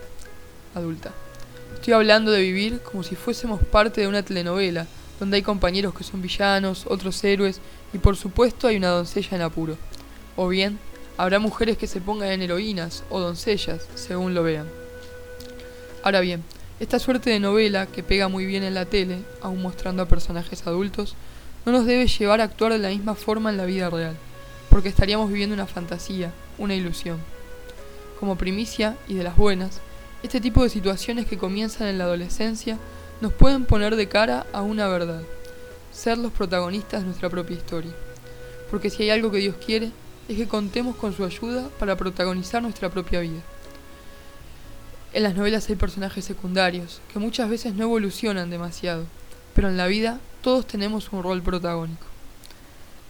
adulta. 0.75 1.13
Estoy 1.75 1.93
hablando 1.93 2.31
de 2.31 2.41
vivir 2.41 2.81
como 2.81 3.03
si 3.03 3.17
fuésemos 3.17 3.63
parte 3.63 4.01
de 4.01 4.09
una 4.09 4.23
telenovela, 4.23 4.87
donde 5.19 5.37
hay 5.37 5.43
compañeros 5.43 5.95
que 5.95 6.05
son 6.05 6.23
villanos, 6.23 6.87
otros 6.89 7.23
héroes 7.25 7.61
y 7.93 7.99
por 7.99 8.17
supuesto 8.17 8.69
hay 8.69 8.77
una 8.77 8.89
doncella 8.89 9.37
en 9.37 9.43
apuro. 9.43 9.77
O 10.37 10.49
bien, 10.49 10.79
habrá 11.17 11.39
mujeres 11.39 11.79
que 11.79 11.87
se 11.87 12.01
pongan 12.01 12.31
en 12.31 12.43
heroínas 12.43 13.05
o 13.11 13.21
doncellas, 13.21 13.87
según 13.95 14.35
lo 14.35 14.43
vean. 14.43 14.67
Ahora 16.03 16.21
bien, 16.21 16.43
esta 16.79 16.99
suerte 16.99 17.31
de 17.31 17.41
novela, 17.41 17.87
que 17.87 18.03
pega 18.03 18.29
muy 18.29 18.45
bien 18.45 18.63
en 18.63 18.75
la 18.75 18.85
tele, 18.85 19.21
aún 19.41 19.63
mostrando 19.63 20.03
a 20.03 20.09
personajes 20.09 20.67
adultos, 20.67 21.17
no 21.65 21.73
nos 21.73 21.87
debe 21.87 22.07
llevar 22.07 22.41
a 22.41 22.45
actuar 22.45 22.73
de 22.73 22.79
la 22.79 22.91
misma 22.91 23.15
forma 23.15 23.51
en 23.51 23.57
la 23.57 23.65
vida 23.65 23.89
real, 23.89 24.15
porque 24.69 24.91
estaríamos 24.91 25.31
viviendo 25.31 25.55
una 25.55 25.67
fantasía, 25.67 26.33
una 26.59 26.75
ilusión. 26.75 27.19
Como 28.21 28.37
primicia, 28.37 28.97
y 29.09 29.15
de 29.15 29.25
las 29.25 29.37
buenas, 29.37 29.81
este 30.23 30.41
tipo 30.41 30.63
de 30.63 30.71
situaciones 30.71 31.27
que 31.27 31.39
comienzan 31.39 31.89
en 31.89 31.99
la 31.99 32.05
adolescencia 32.05 32.79
nos 33.21 33.33
pueden 33.33 33.65
poner 33.65 33.97
de 33.97 34.09
cara 34.09 34.47
a 34.53 34.63
una 34.63 34.89
verdad, 34.89 35.23
ser 35.93 36.19
los 36.19 36.33
protagonistas 36.33 37.01
de 37.01 37.07
nuestra 37.07 37.31
propia 37.31 37.57
historia. 37.57 37.93
Porque 38.71 38.91
si 38.91 39.05
hay 39.05 39.11
algo 39.11 39.31
que 39.31 39.39
Dios 39.39 39.57
quiere, 39.65 39.91
es 40.29 40.37
que 40.37 40.49
contemos 40.49 40.97
con 40.97 41.15
su 41.15 41.25
ayuda 41.25 41.69
para 41.79 41.97
protagonizar 41.97 42.63
nuestra 42.63 42.91
propia 42.91 43.21
vida. 43.21 43.41
En 45.13 45.23
las 45.23 45.35
novelas 45.35 45.69
hay 45.71 45.77
personajes 45.77 46.25
secundarios, 46.25 47.01
que 47.13 47.19
muchas 47.19 47.49
veces 47.49 47.75
no 47.75 47.85
evolucionan 47.85 48.51
demasiado, 48.51 49.07
pero 49.55 49.69
en 49.69 49.79
la 49.79 49.87
vida 49.87 50.21
todos 50.43 50.67
tenemos 50.67 51.11
un 51.13 51.23
rol 51.23 51.41
protagónico. 51.43 52.07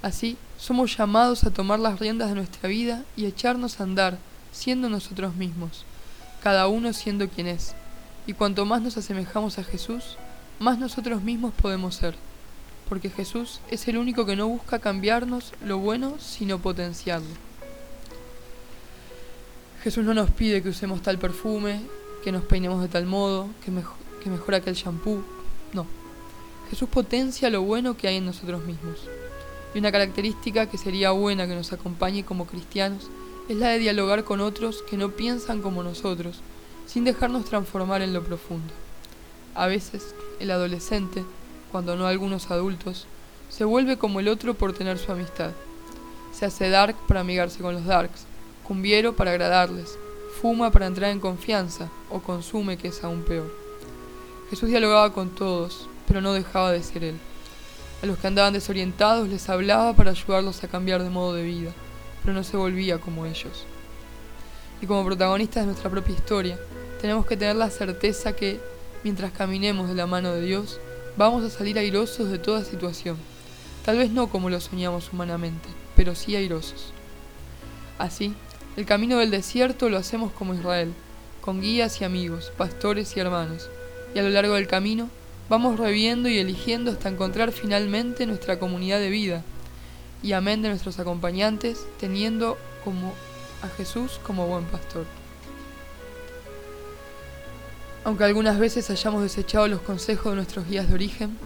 Así, 0.03 0.37
somos 0.57 0.97
llamados 0.97 1.43
a 1.43 1.51
tomar 1.51 1.81
las 1.81 1.99
riendas 1.99 2.29
de 2.29 2.37
nuestra 2.37 2.69
vida 2.69 3.03
y 3.17 3.27
echarnos 3.27 3.81
a 3.81 3.85
andar, 3.85 4.19
siendo 4.53 4.89
nosotros 4.89 5.35
mismos, 5.35 5.85
cada 6.43 6.69
uno 6.69 6.93
siendo 6.93 7.29
quien 7.29 7.49
es. 7.49 7.75
Y 8.27 8.35
cuanto 8.35 8.65
más 8.65 8.83
nos 8.83 8.97
asemejamos 8.97 9.59
a 9.59 9.65
Jesús, 9.65 10.17
más 10.59 10.79
nosotros 10.79 11.23
mismos 11.23 11.55
podemos 11.55 11.95
ser, 11.95 12.17
porque 12.89 13.11
Jesús 13.11 13.61
es 13.71 13.87
el 13.89 13.99
único 13.99 14.27
que 14.27 14.37
no 14.37 14.49
busca 14.49 14.79
cambiarnos 14.79 15.53
lo 15.65 15.79
bueno, 15.79 16.15
sino 16.19 16.59
potenciarlo. 16.59 17.29
Jesús 19.83 20.05
no 20.05 20.15
nos 20.15 20.31
pide 20.31 20.63
que 20.63 20.71
usemos 20.71 21.03
tal 21.03 21.19
perfume, 21.19 21.81
que 22.25 22.33
nos 22.33 22.43
peinemos 22.43 22.83
de 22.83 22.89
tal 22.89 23.07
modo, 23.07 23.49
que, 23.65 23.71
que 24.23 24.31
mejora 24.31 24.57
aquel 24.59 24.75
shampoo. 24.75 25.23
No. 25.73 25.87
Jesús 26.71 26.89
potencia 26.89 27.51
lo 27.51 27.63
bueno 27.63 27.97
que 27.97 28.09
hay 28.09 28.17
en 28.17 28.27
nosotros 28.27 28.65
mismos. 28.65 28.99
Y 29.75 29.79
una 29.79 29.93
característica 29.93 30.67
que 30.67 30.79
sería 30.79 31.13
buena 31.13 31.47
que 31.47 31.55
nos 31.55 31.73
acompañe 31.73 32.25
como 32.25 32.47
cristianos 32.47 33.09
es 33.49 33.57
la 33.57 33.69
de 33.69 33.79
dialogar 33.79 34.25
con 34.25 34.41
otros 34.41 34.83
que 34.91 34.97
no 34.97 35.11
piensan 35.11 35.63
como 35.63 35.85
nosotros, 35.85 36.41
sin 36.87 37.05
dejarnos 37.05 37.45
transformar 37.45 38.03
en 38.03 38.13
lo 38.13 38.23
profundo. 38.23 38.73
A 39.55 39.67
veces, 39.67 40.15
el 40.41 40.51
adolescente, 40.51 41.25
cuando 41.73 41.97
no 41.97 42.07
algunos 42.07 42.51
adultos, 42.51 43.07
se 43.49 43.65
vuelve 43.65 43.97
como 43.97 44.21
el 44.21 44.29
otro 44.29 44.55
por 44.55 44.73
tener 44.73 44.99
su 44.99 45.13
amistad. 45.13 45.53
Se 46.33 46.45
hace 46.45 46.69
dark 46.69 46.97
para 47.09 47.21
amigarse 47.21 47.61
con 47.61 47.75
los 47.75 47.85
darks, 47.85 48.27
cumbiero 48.65 49.15
para 49.15 49.31
agradarles, 49.31 49.99
fuma 50.41 50.71
para 50.71 50.87
entrar 50.87 51.11
en 51.11 51.21
confianza 51.21 51.89
o 52.11 52.21
consume 52.21 52.77
que 52.77 52.89
es 52.89 53.03
aún 53.03 53.23
peor. 53.23 53.53
Jesús 54.51 54.69
dialogaba 54.69 55.13
con 55.13 55.31
todos, 55.31 55.89
pero 56.07 56.21
no 56.21 56.33
dejaba 56.33 56.73
de 56.73 56.83
ser 56.83 57.05
Él. 57.05 57.19
A 58.03 58.07
los 58.07 58.19
que 58.19 58.27
andaban 58.27 58.53
desorientados 58.53 59.29
les 59.29 59.49
hablaba 59.49 59.95
para 59.95 60.11
ayudarlos 60.11 60.63
a 60.63 60.69
cambiar 60.69 61.03
de 61.03 61.11
modo 61.11 61.35
de 61.35 61.43
vida, 61.43 61.73
pero 62.23 62.35
no 62.35 62.45
se 62.45 62.57
volvía 62.57 62.99
como 62.99 63.25
ellos. 63.25 63.65
Y 64.83 64.87
como 64.87 65.05
protagonistas 65.05 65.63
de 65.63 65.67
nuestra 65.69 65.91
propia 65.91 66.15
historia, 66.15 66.59
tenemos 67.07 67.27
que 67.27 67.37
tener 67.37 67.55
la 67.55 67.71
certeza 67.71 68.35
que, 68.35 68.59
mientras 69.05 69.31
caminemos 69.31 69.89
de 69.89 69.95
la 69.95 70.09
mano 70.09 70.33
de 70.33 70.43
Dios, 70.43 70.81
vamos 71.17 71.45
a 71.45 71.51
salir 71.57 71.79
airosos 71.79 72.31
de 72.31 72.39
toda 72.41 72.65
situación. 72.65 73.17
Tal 73.85 73.97
vez 73.97 74.11
no 74.11 74.27
como 74.27 74.51
lo 74.51 74.61
soñamos 74.61 75.13
humanamente, 75.13 75.69
pero 75.95 76.17
sí 76.17 76.35
airosos. 76.35 76.93
Así, 77.97 78.35
el 78.77 78.87
camino 78.87 79.19
del 79.19 79.31
desierto 79.31 79.89
lo 79.89 79.99
hacemos 79.99 80.33
como 80.33 80.55
Israel, 80.55 80.93
con 81.43 81.61
guías 81.61 82.01
y 82.01 82.05
amigos, 82.05 82.51
pastores 82.57 83.17
y 83.17 83.21
hermanos, 83.21 83.71
y 84.13 84.19
a 84.19 84.25
lo 84.25 84.31
largo 84.31 84.55
del 84.55 84.67
camino 84.67 85.09
vamos 85.49 85.79
reviendo 85.79 86.29
y 86.29 86.39
eligiendo 86.39 86.91
hasta 86.91 87.09
encontrar 87.09 87.53
finalmente 87.53 88.27
nuestra 88.27 88.59
comunidad 88.59 88.99
de 88.99 89.11
vida, 89.11 89.45
y 90.25 90.33
amén 90.33 90.61
de 90.61 90.71
nuestros 90.71 90.99
acompañantes, 90.99 91.87
teniendo 92.01 92.59
como 92.83 93.15
a 93.63 93.69
Jesús 93.69 94.19
como 94.25 94.49
buen 94.49 94.65
pastor. 94.65 95.07
Aunque 98.07 98.23
algunas 98.23 98.61
veces 98.61 98.89
hayamos 98.89 99.25
desechado 99.25 99.67
los 99.67 99.81
consejos 99.81 100.31
de 100.31 100.37
nuestros 100.37 100.69
guías 100.69 100.87
de 100.87 100.95
origen, 100.95 101.37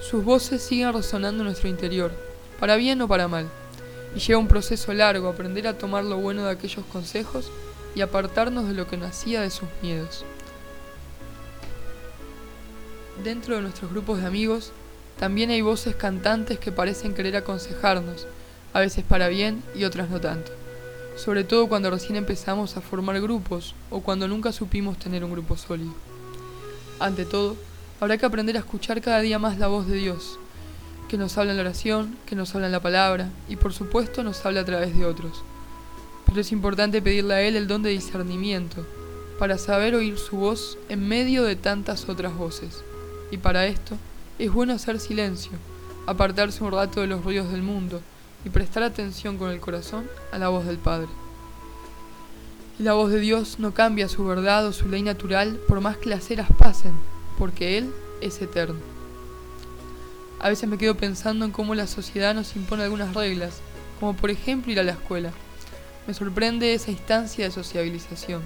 sus 0.00 0.24
voces 0.24 0.60
siguen 0.60 0.92
resonando 0.92 1.42
en 1.42 1.46
nuestro 1.46 1.68
interior, 1.68 2.10
para 2.58 2.74
bien 2.74 3.00
o 3.00 3.06
para 3.06 3.28
mal 3.28 3.46
y 4.12 4.18
lleva 4.18 4.40
un 4.40 4.48
proceso 4.48 4.92
largo 4.92 5.28
aprender 5.28 5.68
a 5.68 5.78
tomar 5.78 6.02
lo 6.02 6.16
bueno 6.16 6.46
de 6.46 6.50
aquellos 6.50 6.84
consejos 6.86 7.48
y 7.94 8.00
apartarnos 8.00 8.66
de 8.66 8.74
lo 8.74 8.88
que 8.88 8.96
nacía 8.96 9.40
de 9.40 9.50
sus 9.50 9.68
miedos. 9.82 10.24
Dentro 13.22 13.54
de 13.54 13.62
nuestros 13.62 13.92
grupos 13.92 14.20
de 14.20 14.26
amigos 14.26 14.72
también 15.20 15.50
hay 15.50 15.62
voces 15.62 15.94
cantantes 15.94 16.58
que 16.58 16.72
parecen 16.72 17.14
querer 17.14 17.36
aconsejarnos, 17.36 18.26
a 18.72 18.80
veces 18.80 19.04
para 19.04 19.28
bien 19.28 19.62
y 19.76 19.84
otras 19.84 20.10
no 20.10 20.20
tanto, 20.20 20.50
sobre 21.16 21.44
todo 21.44 21.68
cuando 21.68 21.90
recién 21.90 22.16
empezamos 22.16 22.76
a 22.76 22.80
formar 22.80 23.20
grupos 23.20 23.74
o 23.90 24.00
cuando 24.00 24.26
nunca 24.26 24.52
supimos 24.52 24.98
tener 24.98 25.24
un 25.24 25.30
grupo 25.30 25.56
sólido. 25.56 25.94
Ante 26.98 27.24
todo, 27.24 27.56
habrá 28.00 28.18
que 28.18 28.26
aprender 28.26 28.56
a 28.56 28.60
escuchar 28.60 29.00
cada 29.00 29.20
día 29.20 29.38
más 29.38 29.58
la 29.58 29.68
voz 29.68 29.86
de 29.86 29.96
Dios, 29.96 30.38
que 31.08 31.16
nos 31.16 31.38
habla 31.38 31.52
en 31.52 31.58
la 31.58 31.62
oración, 31.62 32.16
que 32.26 32.34
nos 32.34 32.54
habla 32.54 32.66
en 32.66 32.72
la 32.72 32.82
palabra 32.82 33.30
y 33.48 33.56
por 33.56 33.72
supuesto 33.72 34.22
nos 34.24 34.44
habla 34.44 34.60
a 34.60 34.64
través 34.64 34.96
de 34.96 35.06
otros. 35.06 35.42
Pero 36.26 36.40
es 36.40 36.50
importante 36.52 37.00
pedirle 37.00 37.34
a 37.34 37.42
Él 37.42 37.56
el 37.56 37.68
don 37.68 37.82
de 37.82 37.90
discernimiento 37.90 38.84
para 39.38 39.58
saber 39.58 39.94
oír 39.94 40.18
su 40.18 40.36
voz 40.36 40.78
en 40.88 41.06
medio 41.06 41.44
de 41.44 41.56
tantas 41.56 42.08
otras 42.08 42.34
voces. 42.34 42.82
Y 43.30 43.38
para 43.38 43.66
esto 43.66 43.96
es 44.38 44.52
bueno 44.52 44.72
hacer 44.72 44.98
silencio, 44.98 45.52
apartarse 46.06 46.64
un 46.64 46.72
rato 46.72 47.00
de 47.00 47.06
los 47.06 47.24
ruidos 47.24 47.50
del 47.52 47.62
mundo 47.62 48.00
y 48.44 48.50
prestar 48.50 48.82
atención 48.82 49.38
con 49.38 49.50
el 49.50 49.60
corazón 49.60 50.08
a 50.32 50.38
la 50.38 50.48
voz 50.48 50.66
del 50.66 50.78
Padre. 50.78 51.08
Y 52.78 52.82
la 52.82 52.94
voz 52.94 53.10
de 53.10 53.20
Dios 53.20 53.58
no 53.58 53.72
cambia 53.72 54.08
su 54.08 54.26
verdad 54.26 54.66
o 54.66 54.72
su 54.72 54.88
ley 54.88 55.02
natural 55.02 55.60
por 55.68 55.80
más 55.80 55.96
que 55.96 56.10
las 56.10 56.30
eras 56.30 56.48
pasen, 56.58 56.92
porque 57.38 57.78
Él 57.78 57.92
es 58.20 58.40
eterno. 58.42 58.80
A 60.40 60.48
veces 60.48 60.68
me 60.68 60.76
quedo 60.76 60.96
pensando 60.96 61.44
en 61.44 61.52
cómo 61.52 61.74
la 61.74 61.86
sociedad 61.86 62.34
nos 62.34 62.56
impone 62.56 62.82
algunas 62.82 63.14
reglas, 63.14 63.60
como 64.00 64.14
por 64.14 64.30
ejemplo 64.30 64.72
ir 64.72 64.80
a 64.80 64.82
la 64.82 64.92
escuela. 64.92 65.32
Me 66.06 66.12
sorprende 66.12 66.74
esa 66.74 66.90
instancia 66.90 67.44
de 67.44 67.50
sociabilización. 67.50 68.42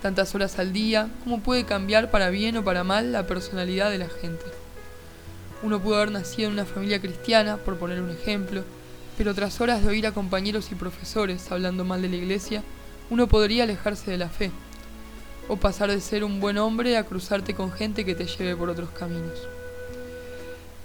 Tantas 0.00 0.34
horas 0.34 0.58
al 0.58 0.72
día, 0.72 1.10
cómo 1.24 1.40
puede 1.40 1.64
cambiar 1.64 2.10
para 2.10 2.30
bien 2.30 2.56
o 2.56 2.64
para 2.64 2.84
mal 2.84 3.12
la 3.12 3.26
personalidad 3.26 3.90
de 3.90 3.98
la 3.98 4.08
gente. 4.08 4.44
Uno 5.62 5.80
pudo 5.80 5.96
haber 5.96 6.12
nacido 6.12 6.48
en 6.48 6.54
una 6.54 6.64
familia 6.64 7.00
cristiana, 7.00 7.56
por 7.56 7.76
poner 7.76 8.00
un 8.00 8.10
ejemplo, 8.10 8.62
pero 9.18 9.34
tras 9.34 9.60
horas 9.60 9.82
de 9.82 9.88
oír 9.88 10.06
a 10.06 10.12
compañeros 10.12 10.70
y 10.70 10.76
profesores 10.76 11.50
hablando 11.50 11.84
mal 11.84 12.00
de 12.00 12.08
la 12.08 12.14
iglesia, 12.14 12.62
uno 13.10 13.26
podría 13.26 13.64
alejarse 13.64 14.12
de 14.12 14.16
la 14.16 14.28
fe, 14.28 14.52
o 15.48 15.56
pasar 15.56 15.90
de 15.90 16.00
ser 16.00 16.22
un 16.22 16.38
buen 16.38 16.56
hombre 16.56 16.96
a 16.96 17.04
cruzarte 17.04 17.52
con 17.52 17.72
gente 17.72 18.04
que 18.04 18.14
te 18.14 18.26
lleve 18.26 18.54
por 18.54 18.70
otros 18.70 18.90
caminos. 18.90 19.48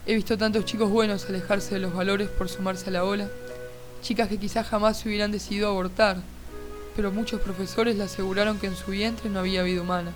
He 0.08 0.16
visto 0.16 0.36
tantos 0.36 0.66
chicos 0.66 0.90
buenos 0.90 1.30
alejarse 1.30 1.76
de 1.76 1.82
los 1.82 1.94
valores 1.94 2.28
por 2.28 2.50
sumarse 2.50 2.90
a 2.90 2.94
la 2.94 3.04
ola, 3.04 3.30
chicas 4.02 4.30
que 4.30 4.40
quizás 4.40 4.68
jamás 4.68 5.06
hubieran 5.06 5.32
decidido 5.32 5.70
abortar, 5.70 6.18
pero 6.96 7.12
muchos 7.12 7.40
profesores 7.40 7.98
le 7.98 8.04
aseguraron 8.04 8.58
que 8.58 8.66
en 8.66 8.76
su 8.76 8.90
vientre 8.90 9.30
no 9.30 9.40
había 9.40 9.62
vida 9.62 9.84
humana. 9.84 10.12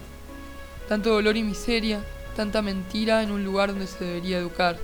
Tanto 0.89 1.12
dolor 1.12 1.38
y 1.38 1.43
miseria, 1.43 2.01
tanta 2.36 2.63
mentira 2.63 3.21
en 3.21 3.29
un 3.29 3.43
lugar 3.43 3.69
donde 3.69 3.86
se 3.86 4.03
debería 4.03 4.39
educar, 4.39 4.79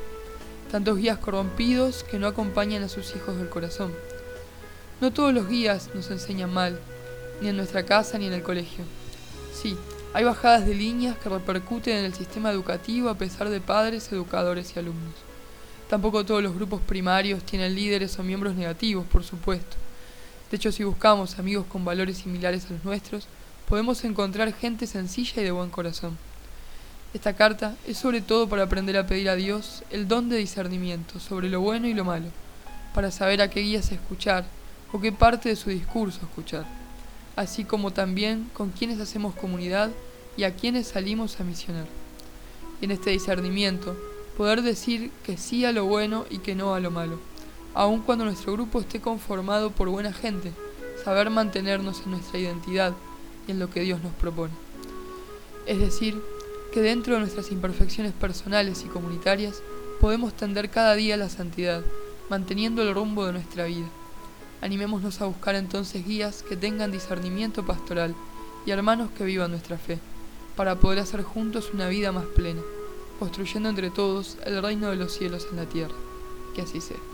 tantos 0.74 0.98
guías 0.98 1.20
corrompidos 1.20 2.04
que 2.04 2.18
no 2.18 2.26
acompañan 2.26 2.82
a 2.82 2.90
sus 2.90 3.16
hijos 3.16 3.38
del 3.38 3.48
corazón. 3.48 3.94
No 5.02 5.14
todos 5.14 5.32
los 5.32 5.48
guías 5.48 5.92
nos 5.94 6.10
enseñan 6.10 6.52
mal, 6.52 6.80
ni 7.40 7.50
en 7.50 7.58
nuestra 7.58 7.84
casa 7.84 8.18
ni 8.18 8.26
en 8.26 8.34
el 8.34 8.42
colegio. 8.42 8.84
Sí, 9.54 9.78
Hay 10.16 10.24
bajadas 10.24 10.66
de 10.66 10.74
líneas 10.74 11.16
que 11.20 11.30
repercuten 11.30 11.98
en 11.98 12.06
el 12.06 12.16
sistema 12.16 12.50
educativo 12.50 13.10
a 13.10 13.20
pesar 13.20 13.50
de 13.50 13.62
padres, 13.62 14.12
educadores 14.12 14.74
y 14.76 14.80
alumnos. 14.80 15.14
Tampoco 15.92 16.26
todos 16.26 16.42
los 16.42 16.56
grupos 16.56 16.82
primarios 16.82 17.44
tienen 17.44 17.76
líderes 17.76 18.18
o 18.18 18.24
miembros 18.24 18.56
negativos, 18.56 19.06
por 19.06 19.24
supuesto. 19.24 19.78
De 20.50 20.58
hecho, 20.58 20.72
si 20.72 20.84
buscamos 20.84 21.38
amigos 21.38 21.68
con 21.70 21.86
valores 21.86 22.18
similares 22.18 22.66
a 22.66 22.74
los 22.74 22.84
nuestros, 22.84 23.28
podemos 23.70 24.04
encontrar 24.06 24.52
gente 24.54 24.88
sencilla 24.88 25.40
y 25.40 25.46
de 25.46 25.52
buen 25.52 25.70
corazón. 25.70 26.18
Esta 27.14 27.34
carta 27.34 27.76
es 27.88 27.98
sobre 27.98 28.22
todo 28.22 28.50
para 28.50 28.64
aprender 28.64 28.98
a 28.98 29.06
pedir 29.06 29.30
a 29.30 29.36
Dios 29.36 29.84
el 29.92 30.08
don 30.08 30.30
de 30.30 30.38
discernimiento 30.38 31.20
sobre 31.20 31.48
lo 31.48 31.62
bueno 31.62 31.88
y 31.88 31.94
lo 31.94 32.04
malo, 32.04 32.26
para 32.96 33.12
saber 33.12 33.40
a 33.40 33.52
qué 33.52 33.60
guías 33.60 33.92
escuchar 33.92 34.46
o 34.92 35.00
qué 35.00 35.12
parte 35.12 35.50
de 35.50 35.56
su 35.56 35.70
discurso 35.70 36.22
escuchar, 36.24 36.66
así 37.36 37.66
como 37.66 37.92
también 37.92 38.50
con 38.54 38.72
quienes 38.72 39.00
hacemos 39.00 39.36
comunidad 39.36 39.92
y 40.38 40.44
a 40.44 40.56
quienes 40.56 40.88
salimos 40.88 41.40
a 41.40 41.44
misionar. 41.44 41.86
En 42.82 42.90
este 42.90 43.12
discernimiento, 43.12 43.96
poder 44.36 44.64
decir 44.64 45.12
que 45.24 45.38
sí 45.38 45.66
a 45.66 45.72
lo 45.72 45.86
bueno 45.86 46.26
y 46.32 46.40
que 46.40 46.56
no 46.56 46.74
a 46.74 46.80
lo 46.80 46.90
malo, 46.90 47.20
aun 47.76 48.02
cuando 48.02 48.26
nuestro 48.26 48.54
grupo 48.54 48.82
esté 48.82 49.02
conformado 49.02 49.70
por 49.70 49.88
buena 49.88 50.14
gente, 50.14 50.52
saber 51.04 51.30
mantenernos 51.30 52.02
en 52.06 52.12
nuestra 52.12 52.40
identidad 52.40 52.94
y 53.48 53.52
en 53.52 53.60
lo 53.60 53.70
que 53.70 53.82
Dios 53.82 54.02
nos 54.02 54.14
propone. 54.14 54.54
Es 55.68 55.80
decir, 55.80 56.20
que 56.74 56.82
dentro 56.82 57.14
de 57.14 57.20
nuestras 57.20 57.52
imperfecciones 57.52 58.14
personales 58.14 58.84
y 58.84 58.90
comunitarias 58.90 59.62
podemos 60.02 60.34
tender 60.34 60.72
cada 60.72 60.96
día 60.96 61.16
la 61.18 61.30
santidad, 61.30 61.84
manteniendo 62.30 62.82
el 62.82 62.96
rumbo 62.96 63.26
de 63.26 63.34
nuestra 63.34 63.66
vida. 63.66 63.88
Animémonos 64.60 65.22
a 65.22 65.26
buscar 65.26 65.54
entonces 65.54 66.04
guías 66.04 66.42
que 66.42 66.58
tengan 66.58 66.92
discernimiento 66.92 67.64
pastoral 67.64 68.16
y 68.66 68.72
hermanos 68.72 69.12
que 69.16 69.24
vivan 69.24 69.52
nuestra 69.52 69.78
fe, 69.78 70.00
para 70.56 70.76
poder 70.76 71.00
hacer 71.00 71.22
juntos 71.22 71.72
una 71.74 71.90
vida 71.90 72.12
más 72.12 72.26
plena, 72.26 72.62
construyendo 73.20 73.70
entre 73.70 73.92
todos 73.92 74.38
el 74.44 74.62
reino 74.64 74.90
de 74.90 74.96
los 74.96 75.14
cielos 75.14 75.48
en 75.52 75.58
la 75.58 75.66
tierra. 75.66 75.94
Que 76.56 76.64
así 76.64 76.82
sea. 76.82 77.13